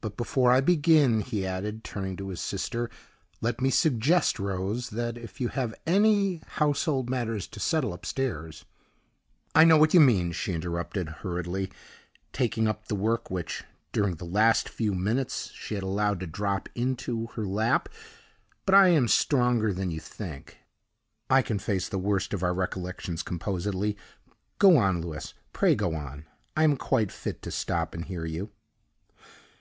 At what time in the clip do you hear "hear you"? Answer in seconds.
28.04-28.50